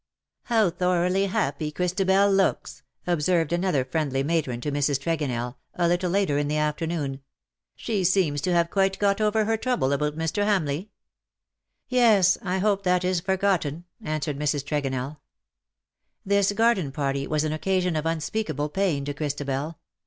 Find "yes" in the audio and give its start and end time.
11.87-12.35